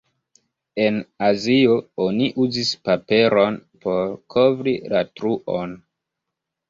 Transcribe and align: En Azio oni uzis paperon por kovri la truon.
En 0.83 0.95
Azio 1.27 1.75
oni 2.07 2.29
uzis 2.45 2.71
paperon 2.89 3.61
por 3.87 4.03
kovri 4.37 4.75
la 4.95 5.03
truon. 5.21 5.81